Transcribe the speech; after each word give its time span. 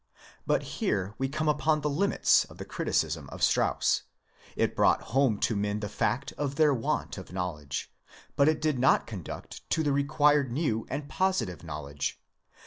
But 0.47 0.63
here 0.81 1.13
we 1.19 1.29
come 1.29 1.47
upon 1.47 1.81
the 1.81 1.89
limits 1.91 2.43
of 2.45 2.57
the 2.57 2.65
criticism 2.65 3.29
of 3.29 3.43
Strauss: 3.43 4.01
it 4.55 4.75
brought 4.75 5.03
home 5.13 5.37
to 5.41 5.55
men 5.55 5.79
the 5.79 5.87
fact 5.87 6.31
of 6.39 6.55
their 6.55 6.73
want 6.73 7.19
of 7.19 7.31
knowledge, 7.31 7.93
but 8.35 8.49
it 8.49 8.61
did 8.63 8.79
not 8.79 9.05
conduct 9.05 9.61
to 9.69 9.83
the 9.83 9.91
required 9.93 10.51
new 10.51 10.87
and 10.89 11.07
positive 11.07 11.63
know 11.63 11.83
ledge. 11.83 12.19